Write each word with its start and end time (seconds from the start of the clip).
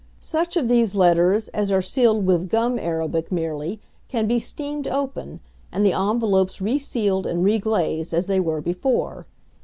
Such 0.19 0.57
of 0.57 0.67
these 0.67 0.95
letters 0.95 1.47
as 1.49 1.71
are 1.71 1.79
sealed 1.83 2.25
with 2.25 2.49
gum 2.49 2.79
arabic 2.79 3.31
merely, 3.31 3.79
can 4.07 4.25
be 4.27 4.39
steamed 4.39 4.87
open, 4.87 5.41
and 5.71 5.85
the 5.85 5.93
envelopes 5.93 6.59
resealed 6.59 7.27
and 7.27 7.45
reglazed 7.45 8.11
as 8.11 8.25
they 8.25 8.39
were 8.39 8.61
before. 8.61 9.27